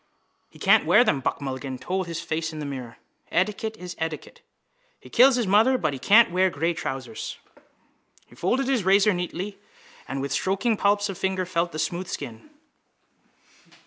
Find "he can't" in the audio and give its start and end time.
0.49-0.87, 5.93-6.31